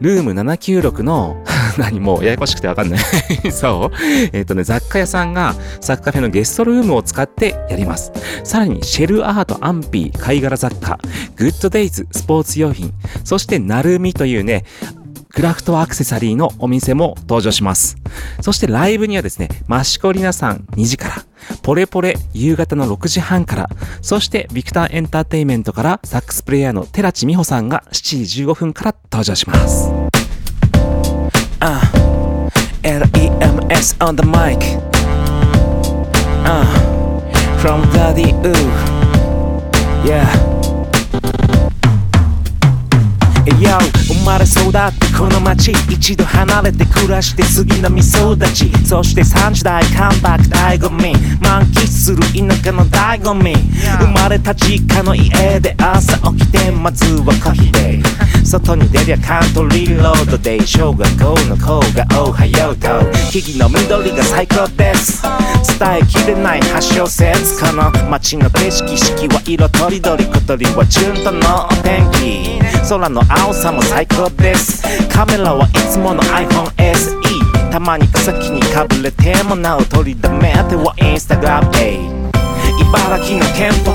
[0.00, 1.42] ルーム796の
[1.80, 3.00] 何もうややこしくてわかんない
[3.52, 3.96] そう
[4.32, 8.12] えっ、とね、雑貨屋さんがサッカフェのゲストルームを使ってやります。
[8.44, 10.98] さらに、シェルアートアンピー貝殻雑貨、
[11.36, 12.92] グッドデイズスポーツ用品、
[13.24, 14.64] そしてナルミというね、
[15.32, 17.96] クラフトアクセサリーのお店も登場します。
[18.40, 21.14] そしてライブにはですね、マシコリナさん2時から、
[21.62, 23.70] ポレポレ夕方の6時半から、
[24.02, 30.09] そしてビクターエンターテイメントからサックスプレイヤーの寺地美穂さんが7時15分から登場します。
[31.62, 32.48] Uh,
[32.84, 34.58] L-E-M-S on the mic.
[36.46, 40.08] Uh, from Daddy Ooh.
[40.08, 40.49] Yeah.
[43.46, 48.86] Yo 生まれ育ってこの街一度離れて暮らして次のみそ立ち。
[48.86, 53.54] そして3時代カンバック醍醐味満喫する田舎の醍醐味。
[53.98, 58.00] 生まれた実家の家で朝起きてまずはコーヒーで。
[58.44, 62.88] 外に出りゃカントリーロードで小学校の子がおはようと。
[63.30, 65.22] 木々の緑が最高です。
[65.78, 67.60] 伝えきれない発祥説。
[67.60, 70.26] この街の景色四季は色とりどり。
[70.26, 72.60] 小鳥は順とのお天気。
[72.88, 74.82] 空の青さも最高です。
[75.08, 80.52] カメラはいつもの iPhone SE たまに草木にかぶれてもなお取りだめ。
[80.68, 81.70] てはインスタグラム。
[81.76, 81.98] へ
[82.80, 83.92] 茨城の県北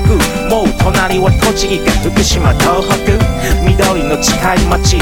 [0.48, 3.18] もう隣は栃木か福島東北。
[3.66, 4.98] 緑の近い町。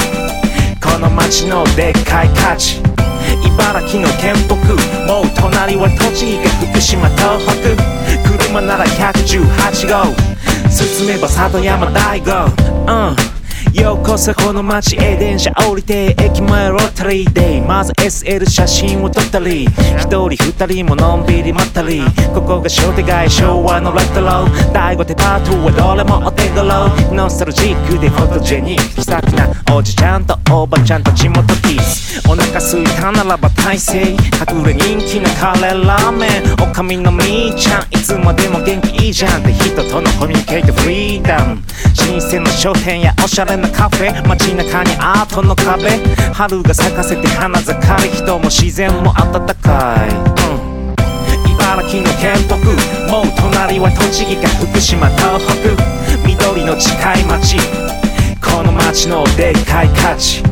[0.81, 2.81] この町のでっかい価値。
[3.45, 4.55] 茨城の県北。
[5.05, 7.77] もう隣は栃木か福島東北。
[8.39, 10.15] 車なら118号。
[10.71, 12.47] 進めば里山大悟
[12.89, 13.34] うん。
[13.75, 22.01] ようこそこの街へ電車降りて駅前ロータリーでまず SL 写真を撮ったり一人二人ものんびり待ったり。
[22.33, 32.23] ここが商店街昭和のレトロ第5デパートはどれもお手頃ノスタルジックでフォトジェニック気さくなおじちゃんとおばちゃんと地元キス。
[32.29, 36.55] お腹すいたならば大勢隠れ人気のカレーラーメン。
[36.63, 37.83] おかみのみーちゃん。
[37.91, 39.43] いつまでも元気いいじゃん。
[39.43, 41.61] って人とのコミュニケートフリーダム。
[41.95, 45.91] 新鮮な商店やおしゃれなカフェ街中にアートの壁。
[46.33, 48.11] 春が咲かせて花盛り。
[48.11, 50.95] 人も自然も温かい、うん。
[51.53, 52.57] 茨城の県北。
[53.11, 55.77] もう隣は栃木か福島東北。
[56.27, 57.57] 緑の近い町
[58.41, 60.43] この町のでっかい価値。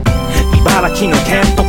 [0.59, 1.63] 茨城の県北。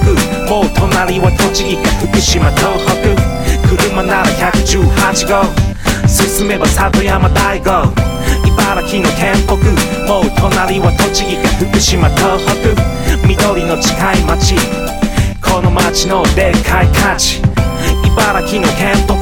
[0.50, 3.78] もう隣は栃木か福島東北。
[3.78, 5.74] 車なら118号。
[6.08, 7.92] 進めば里山大悟
[8.54, 9.56] 茨城の県北
[10.08, 13.28] もう隣は栃木か福島東北。
[13.28, 14.56] 緑の近い町
[15.42, 17.42] この町のでっかい価値。
[18.06, 19.16] 茨城の県北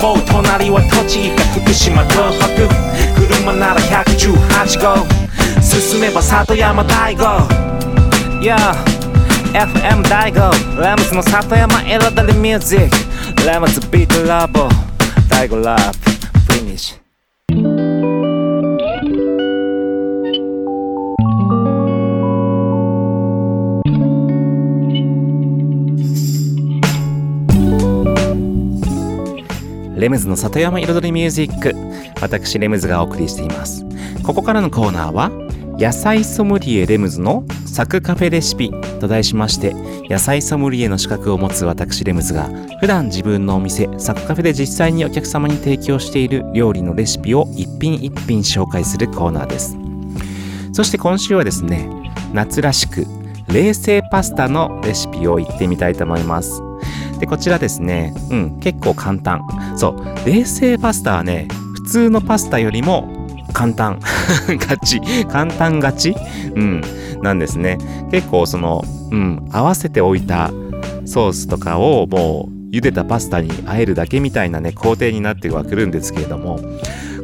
[0.00, 2.68] もう隣は栃木か福島東北。
[3.18, 5.06] 車なら118号。
[5.62, 7.26] 進めば里山大悟
[8.40, 8.56] Yeah
[9.52, 12.90] FM 大悟ラムズの里山彩りミュージッ
[13.34, 14.68] クラムズビートラボ。
[15.28, 16.05] 大悟ラップ。
[30.06, 31.74] レムズの里山彩りミュージック。
[32.20, 33.84] 私レムズがお送りしています。
[34.22, 35.32] ここからのコーナーは
[35.80, 39.74] 野菜ソムリエレムズのサクカフェレシピと題しまして
[40.08, 42.48] 野菜ソムリエの資格を持つ私レムズが
[42.78, 49.76] 普段自分のお店サクカフェで実際にお客様に提供している料理のレシピを一品一品紹介するコーナーです。
[50.72, 51.90] そして今週はですね
[52.32, 53.04] 夏らしく
[53.48, 56.62] 冷製パスタのレシピを言ってみたいと思います。
[57.18, 58.14] でこちらですね。
[58.30, 59.42] うん結構簡単。
[59.76, 60.26] そう。
[60.26, 64.00] 冷製パスタはね普通のパスタよりも簡単。
[64.48, 65.00] ガチ。
[65.28, 66.14] 簡単ガチ？
[66.54, 66.82] うん。
[67.22, 67.78] なんですね。
[68.10, 70.50] 結構そのうん合わせておいた
[71.04, 76.60] ソースとかをもう茹でたパスタに和えるだけみたいなね工程になってはくるんですけれども。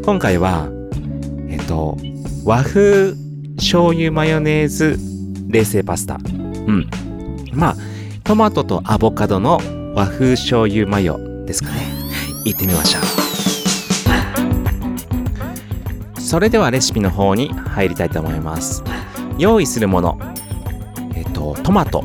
[0.05, 0.69] 今回は
[1.49, 1.97] えっと
[2.45, 3.15] 和風
[3.57, 4.99] 醤油マヨネーズ
[5.49, 6.19] 冷製パスタ。
[6.67, 6.89] うん。
[7.53, 7.77] まあ
[8.25, 9.61] トマトとアボカドの
[9.95, 11.83] 和風醤油マヨですかね。
[12.45, 13.03] 行ってみましょう。
[16.21, 18.83] それではレシピの方に入りたいと思います。
[19.39, 20.19] 用意するもの。
[21.15, 22.05] えっとトマト。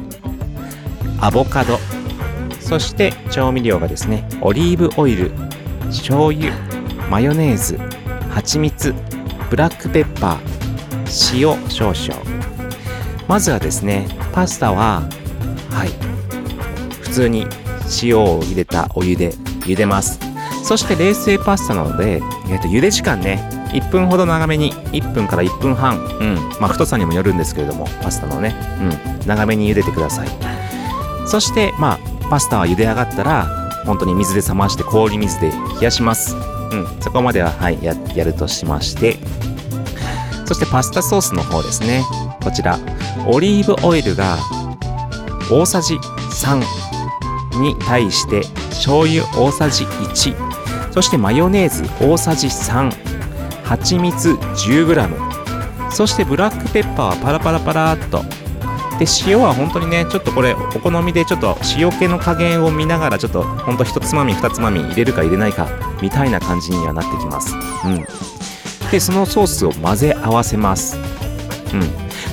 [1.21, 1.79] アボカド。
[2.59, 4.27] そして調味料がですね。
[4.41, 5.31] オリーブオイル。
[5.85, 6.51] 醤油。
[7.09, 7.79] マヨネーズ。
[8.29, 8.93] 蜂蜜。
[9.49, 11.39] ブラックペッパー。
[11.39, 12.21] 塩少々。
[13.29, 15.03] まずはですねパスタは
[15.69, 15.89] はい。
[17.01, 17.47] 普通に
[18.01, 19.31] 塩を入れたお湯で
[19.61, 20.19] 茹でます。
[20.63, 23.39] そして冷製パスタなので、えー、と茹で時間ね
[23.71, 30.27] 1分ほど長めに1分から1分半うんまあ太さにもよるんですけれどもパスタのねうん長めに茹でてください。
[31.25, 33.45] そしてまあパスタは茹で上がったら
[33.85, 36.35] 本当に水で冷まして氷水で冷やします。
[36.35, 39.17] うんそこまでははいややるとしまして。
[40.45, 42.03] そしてパスタソースの方ですね。
[42.41, 42.79] こちら
[43.25, 44.37] オリーブオイルが
[45.51, 46.61] 大さじ3
[47.59, 52.91] に対して醤油大さじ1そしてマヨネーズ大さじ3
[53.63, 55.27] 蜂蜜 10g
[55.91, 58.23] そしてブラックペッパーはパラパラパラっと。
[58.99, 65.67] で塩は本当にねちょっとこれお好みでちょっと塩気の加減を見ながらちょっとほんと1つまみ2つまみ入れるか入れないか
[66.01, 67.53] みたいな感じにはなってきます。
[67.85, 68.05] うん。
[68.89, 70.97] でそのソースを混ぜ合わせます。
[70.97, 71.81] うん。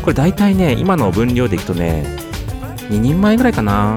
[0.03, 2.05] これ大体ね今の分量でいくとね
[2.89, 3.97] 2人前ぐらいかな。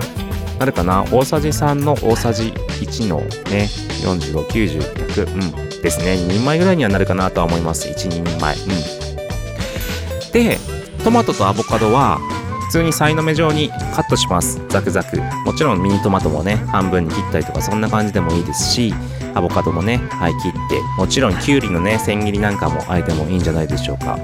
[0.60, 1.06] なるかな？
[1.12, 3.68] 大さじ3の大さじ1のね
[4.04, 5.82] 4590うん。
[5.82, 6.16] ですね。
[6.16, 7.88] 2人前ぐらいにはなるかなとは思います。
[7.88, 8.56] 12人前。
[8.56, 10.32] うん。
[10.34, 10.58] で
[11.04, 12.20] トマトとアボカドは
[12.66, 14.60] 普通にさいの目状にカットします。
[14.70, 15.22] ザクザク。
[15.46, 18.94] もちろんミニトマトもね半分に切ったりとかそんな感じでもいいですし
[19.36, 20.82] アボカドもねはい切って。
[20.98, 24.18] もちろんきゅうりのね千切りなんかもあえてもいいんじゃないでしょうか。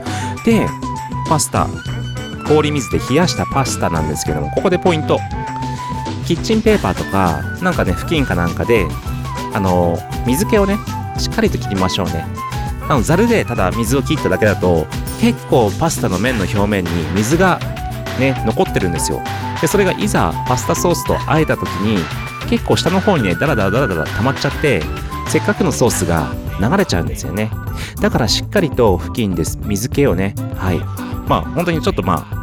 [0.46, 0.68] で
[1.30, 1.68] パスタ。
[2.46, 5.18] 氷水で冷やしたパスタなんですけどもここでポイント。
[6.24, 8.88] キッチンペーパーとかなんかね布巾かなんかで
[9.54, 10.78] あの水気をね
[11.20, 12.26] しっかりと切りましょうね。
[12.90, 14.88] あのざるでただ水を切っただけだと
[15.22, 17.60] 結構パスタの麺の表面に水が
[18.20, 19.22] ね残ってるんですよ。
[19.62, 22.04] でそれがいざパスタソースと和えた時に
[22.50, 24.82] 結構下の方にねダラダラダラダラ溜まっちゃって
[25.30, 27.50] せっかくのソースが流れちゃうんですよね。
[28.02, 30.36] だからしっかりと布巾です水気をね。
[30.56, 30.80] はい。
[31.28, 32.43] まあ本当にちょっとまあ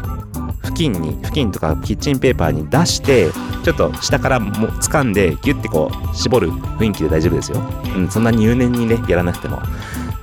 [0.80, 3.30] 巾に布巾とかキッチンペーパーに出して
[3.64, 7.60] ちょっと下からも掴んでギュッてこう絞る雰囲気で大丈夫ですよ、
[7.96, 9.60] うん、そんな入念にねやらなくても。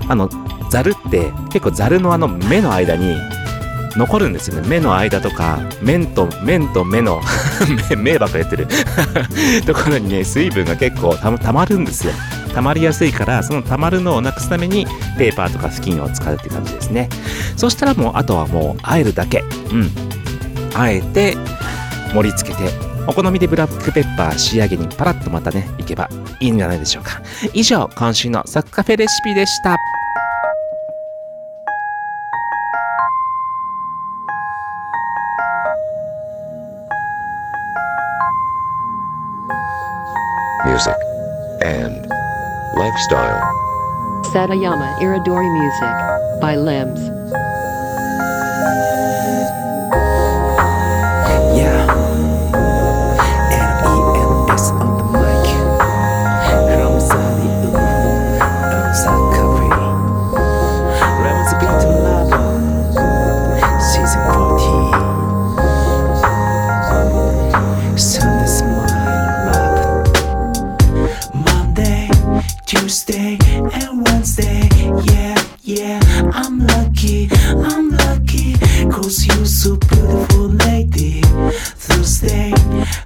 [0.10, 0.30] あの
[0.70, 3.18] ざるって結構ざるのあの目の間に
[3.98, 4.68] 残るんですよね。
[4.68, 7.20] 目の間とか面と面と目の
[7.90, 8.68] 目 目ばっかやってる。
[9.66, 12.14] ところにね水分が結構たまたまるんですよ。
[12.54, 14.88] 溜まりやすいからその溜まるのをなくすために
[15.18, 17.10] ペーパーとか布巾を使うって感じですね。
[17.58, 19.44] そしたらもうあとはもうあえるだけ。
[19.72, 20.17] うん。
[20.76, 21.36] あえて
[22.14, 22.70] 盛り付けて
[23.08, 26.10] お好みでブラックペッパー仕上げにパラッとまたねいけば
[26.40, 27.22] いいんじゃないでしょうか
[27.54, 29.78] 以上今週のサクカフェレシピでした
[40.78, 40.98] music,
[41.64, 42.06] and
[42.76, 43.42] lifestyle.
[44.32, 45.96] Satayama Iridori Music
[46.40, 47.17] by Limbs.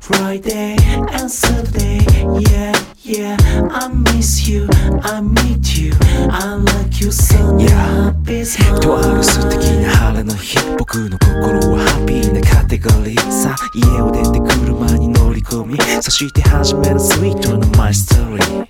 [0.02, 0.78] Friday,
[1.12, 2.06] and Saturday.
[2.50, 2.74] Yeah,
[3.04, 3.38] yeah,
[3.72, 4.68] I miss you,
[5.04, 5.94] I meet you.
[6.30, 7.70] I like you so yeah.
[7.70, 8.80] happy smile.
[8.80, 18.68] とある素敵な晴れの日僕の心はハッピーなカテゴリーさ家を出て車に乗り込みそして始めるスイートなマイストーリー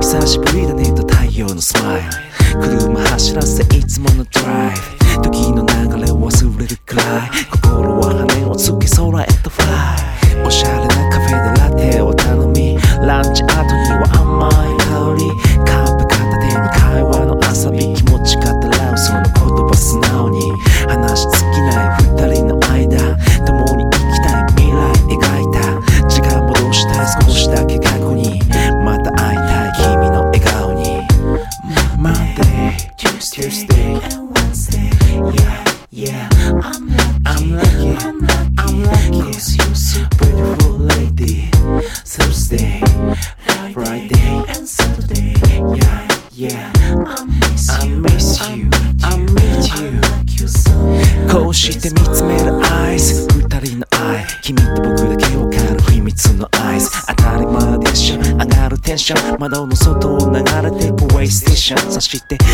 [0.00, 4.74] 久しぶりだねと太陽のスマイル車走らせいつものドライ
[5.16, 7.95] ブ時の流れを忘れるくらい心
[59.48, 62.45] 窓の外を流れてるウェイステーションそして。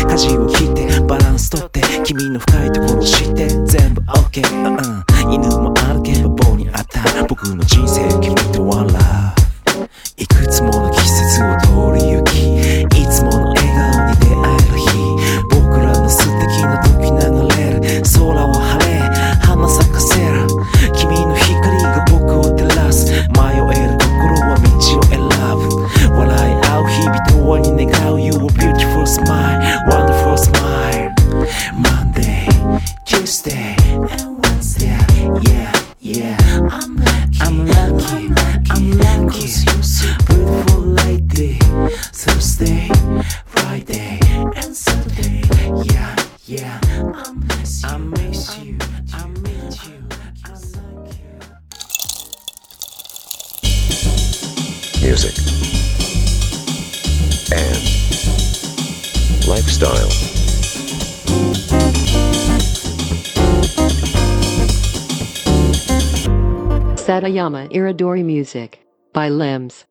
[67.43, 68.79] Yama Iridori Music
[69.11, 69.85] by Limbs.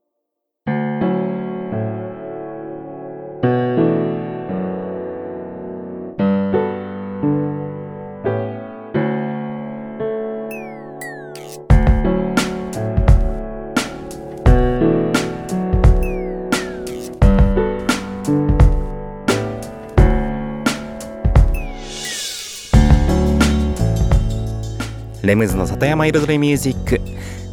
[25.22, 27.00] レムズの里山彩りミュージック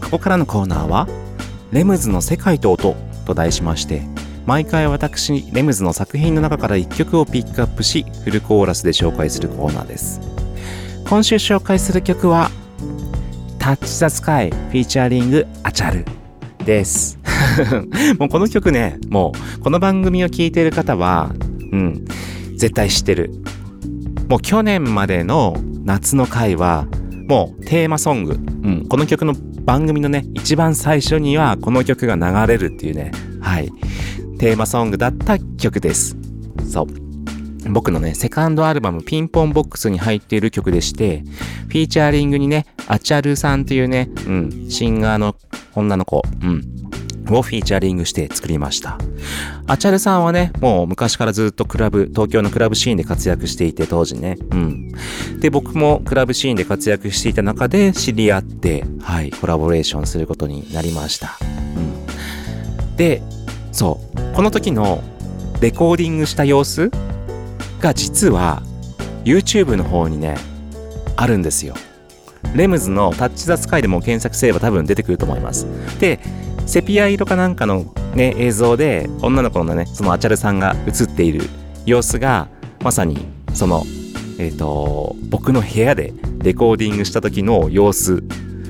[0.10, 1.08] ここからのコーナーは
[1.72, 2.96] 「レムズの世界と音」
[3.28, 4.02] と題しまして
[4.48, 10.20] 毎回私レムズの作品の中から1曲をピックアップしフルコーラスで紹介するコーナーです。
[11.08, 12.50] 今週紹介する曲は
[13.60, 16.06] 「Touch the Sky」フィーチャーリングアチャル
[16.66, 17.20] です。
[18.18, 21.30] もうこの曲ねもうこの番組を聴いている方は
[21.72, 22.06] うん
[22.58, 23.32] 絶対知ってる。
[24.28, 26.88] もう去年までの夏の回は
[27.28, 29.36] もうテーマソング、うん、この曲の
[29.70, 33.70] 番組のね一番最初にはこの曲が流れるっていうねはい
[34.40, 36.16] テーマソングだった曲です。
[36.66, 36.88] そう。
[37.70, 41.24] 僕のね、セカンドアルバムピンポンボックスに入っている曲でして、
[41.68, 45.36] フィーチャーリングにね、アチャルさんっていうね、うん、シンガーの
[45.76, 46.64] 女の子、うん、
[47.36, 48.98] をフィーチャリングして作りました。
[49.68, 54.38] アチャルさんはね、もう昔からずっとクラブ、東京のクラブシーンで活躍していて、当時ね。
[54.52, 54.92] うん。
[55.40, 61.38] で、僕もクラブシーンで活躍していた中で知り合って、はい、コラボレーションすることになりました。
[61.78, 62.96] うん。
[62.96, 63.22] で、
[63.72, 65.04] そう、この時の
[65.62, 66.90] レコーディングした様子
[67.80, 68.62] が実は
[69.24, 70.38] YouTube の方にね、
[71.16, 71.76] あるんですよ。
[72.56, 75.68] レムズのタッチザスカイでも検索すれば多分出てくると思います。
[76.00, 76.20] で、
[76.70, 81.42] セピア色かなんかのね、映像で女の子のね、そのアチャルさんが映っている
[81.88, 82.48] 様子が、
[82.84, 83.84] まさにその、
[84.38, 86.14] えっ、と、僕の部屋で
[86.44, 88.24] レコーディングした時の様子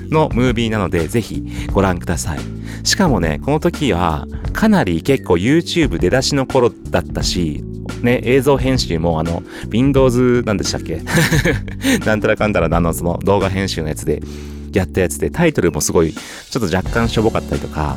[0.08, 1.44] のムービーなので、ぜひ
[1.74, 2.38] ご覧ください。
[2.84, 7.62] しかもね、この時はかなり結構 YouTube 出だしの頃だったし、
[8.00, 11.02] ね、映像編集もあの、Windows なんでしたっけ？
[12.06, 14.22] なんたらかんたらのあの、その動画編集のやつで
[14.78, 17.96] やったやつで、タイトルもすごい、ちょっと若干しょぼかったりとか、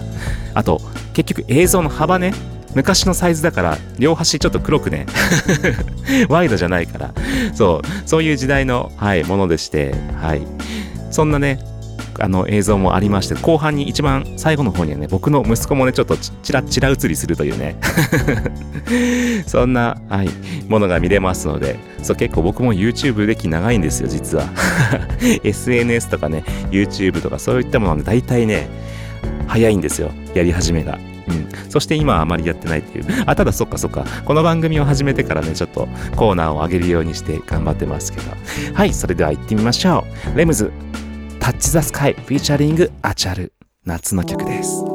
[0.54, 0.82] あと、
[1.14, 2.34] 結局映像の幅ね、
[2.76, 5.06] 昔のサイズだから、両端ちょっと黒くね、
[6.30, 7.14] ワイドじゃないから、
[7.54, 10.42] そう、そういう時代の、はい、ものでして、はい。
[11.12, 11.60] そんなね、
[12.20, 17.78] あの映像もありまして、後半に一番最後の方にはね、僕の息子もね、ちょっとちちらちら映りするというね、
[19.48, 20.30] そんな、はい、
[20.68, 24.46] ものが見れますので、そう、結構僕も YouTube 歴長いんですよ、実は。
[25.44, 28.68] SNS とかね、YouTube とかそういったもので大体ね、
[29.48, 30.98] 早いんですよ、やり始めが。
[31.28, 33.06] うん、そして今はあまりやってないっていう。
[33.26, 34.06] あ、ただそっかそっか。
[34.26, 38.32] この番組を始めてからね、ちょっとコーナーを上げるようにして頑張ってますけど。
[38.74, 40.38] はい、それでは行ってみましょう。
[40.38, 40.72] レムズ、
[41.44, 43.52] タッチザスカイ、フィーチャリング、アチャル。
[43.84, 44.93] 夏の曲です。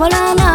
[0.00, 0.49] わらない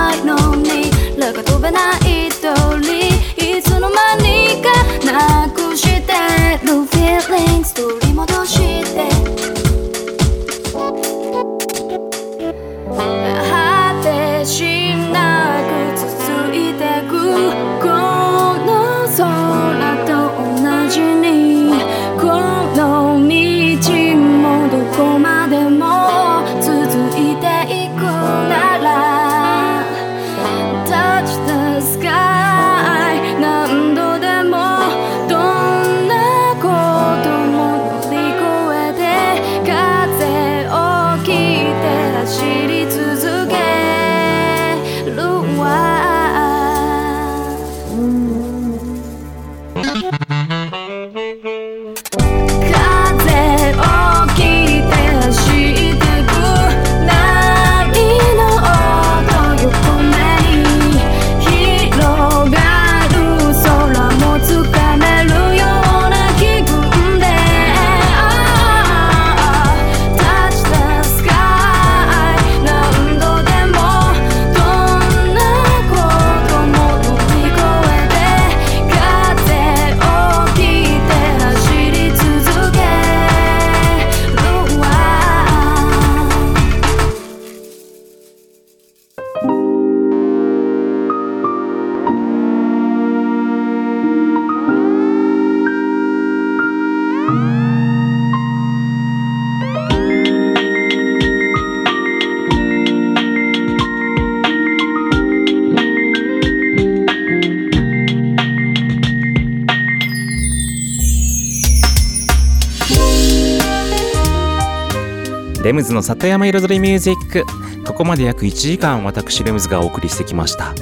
[115.66, 117.44] レムズの里山彩りミュージック。
[117.88, 120.76] ここまで約1時間私レムズがお送りしてきました。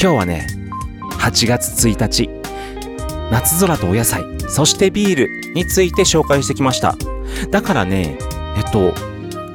[0.00, 0.46] 今日はね
[1.18, 2.30] 8月1日
[3.32, 6.94] 夏空とお野菜そしてビールについて紹介してきました。
[7.50, 8.16] だからね
[8.56, 8.94] えっと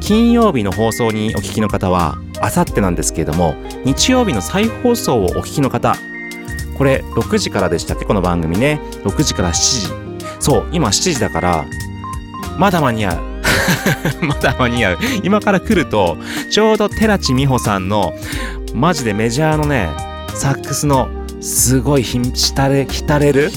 [0.01, 5.95] 金曜日の放送にお聞きの方はあさってなんですけれども日曜日の再放送をお聞きの方
[6.77, 8.03] これ6時からでしたっけ？
[8.03, 8.81] この番組ね。
[9.05, 9.87] 6時から7時。
[10.41, 11.65] そう今7時だから
[12.59, 13.30] まだ間に合う。
[14.21, 14.97] まだ間に合う。
[15.23, 16.17] 今から来ると、
[16.49, 18.13] ちょうど寺地美穂さんの、
[18.73, 19.89] マジでメジャーのね、
[20.33, 21.09] サックスの、
[21.41, 23.49] すごい浸れ、浸れる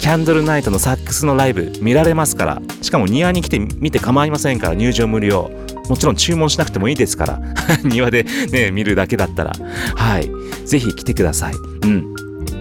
[0.00, 2.62] キャンドルナイトのサックスのライブ見られますから。
[2.82, 5.50] しかも庭に来て見て構いませんから、入場無料。
[5.88, 7.40] もちろん注文しなくてもいいですから。
[7.84, 9.52] 庭でね、見るだけだったら。
[9.96, 10.30] はい。
[10.64, 11.54] ぜひ来てください。
[11.54, 12.14] うん。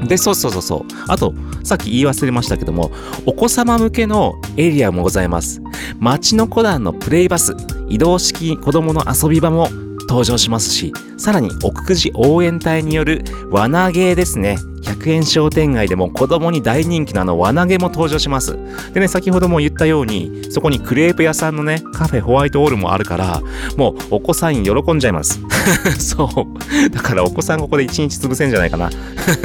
[0.07, 0.81] で、そうそうそうそう。
[1.07, 1.33] あと、
[1.63, 2.91] さっき言い忘れましたけども、
[3.25, 5.61] お子様向けのエリアもございます。
[5.99, 7.55] 町の子団のプレイバス、
[7.89, 9.69] 移動式子供の遊び場も
[10.07, 14.57] 登場しますし、さらに奥久慈応援隊による罠ゲーですね。
[14.83, 18.57] 100円商店街でも子供に大人気のあの罠毛も登場します。
[18.93, 23.41] でね、先ほども言ったように、そこにクレープ屋さんのね、カフェホワイトオールもあるから、
[23.77, 25.39] もうお子さん喜んじゃいます。
[25.99, 26.89] そう。
[26.89, 28.89] だからお子さんここで一日潰せんじゃないかな。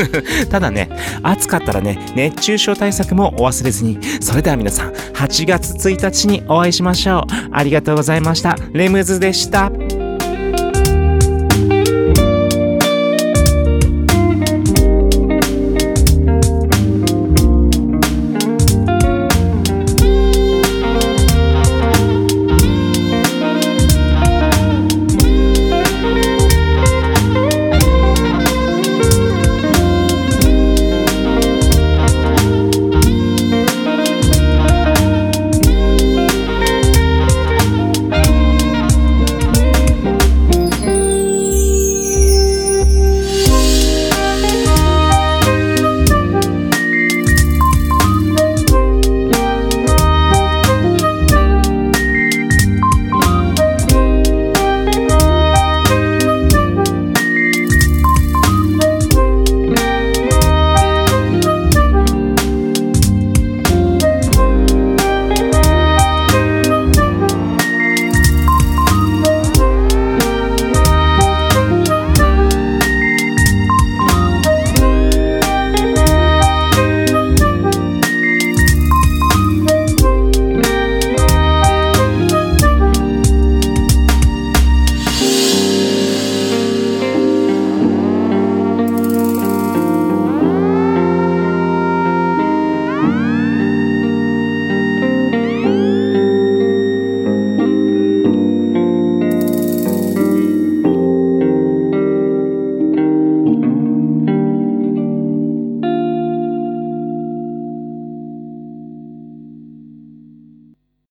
[0.50, 0.90] ただね、
[1.22, 3.98] 暑かったらね、熱中症対策もお忘れずに。
[4.20, 7.22] それでは皆さん、8月1日にお会いしましょう。
[7.52, 8.56] ありがとうございました。
[8.72, 9.70] レムズでした。